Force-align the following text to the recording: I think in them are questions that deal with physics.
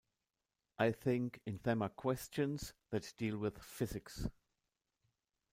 I 0.79 0.93
think 0.93 1.41
in 1.45 1.59
them 1.61 1.83
are 1.83 1.89
questions 1.89 2.73
that 2.89 3.13
deal 3.17 3.37
with 3.37 3.61
physics. 3.61 4.27